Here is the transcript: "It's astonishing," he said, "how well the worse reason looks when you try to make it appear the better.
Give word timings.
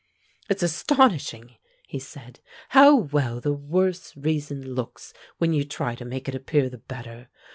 "It's 0.49 0.63
astonishing," 0.63 1.57
he 1.87 1.99
said, 1.99 2.39
"how 2.69 2.95
well 2.95 3.39
the 3.39 3.53
worse 3.53 4.17
reason 4.17 4.73
looks 4.73 5.13
when 5.37 5.53
you 5.53 5.63
try 5.63 5.93
to 5.93 6.05
make 6.05 6.27
it 6.27 6.33
appear 6.33 6.69
the 6.71 6.79
better. 6.79 7.29